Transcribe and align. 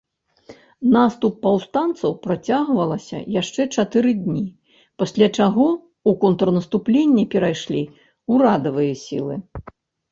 Наступ 0.95 1.33
паўстанцаў 1.43 2.11
працягвалася 2.25 3.17
яшчэ 3.41 3.61
чатыры 3.77 4.11
дні, 4.23 4.43
пасля 5.03 5.27
чаго 5.37 5.67
ў 6.09 6.11
контрнаступленне 6.25 7.23
перайшлі 7.37 7.81
ўрадавыя 8.37 8.93
сілы. 9.07 9.35